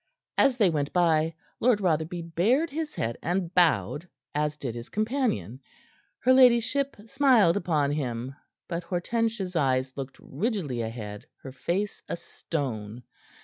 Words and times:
As 0.35 0.57
they 0.57 0.71
went 0.71 0.91
by, 0.93 1.35
Lord 1.59 1.79
Rotherby 1.79 2.23
bared 2.23 2.71
his 2.71 2.95
head 2.95 3.19
and 3.21 3.53
bowed, 3.53 4.09
as 4.33 4.57
did 4.57 4.73
his 4.73 4.89
companion. 4.89 5.59
Her 6.21 6.33
ladyship 6.33 6.95
smiled 7.05 7.55
upon 7.55 7.91
him, 7.91 8.35
but 8.67 8.85
Hortensia's 8.85 9.55
eyes 9.55 9.95
looked 9.95 10.17
rigidly 10.19 10.81
ahead, 10.81 11.27
her 11.43 11.51
face 11.51 12.01
a 12.09 12.15
stone. 12.15 13.03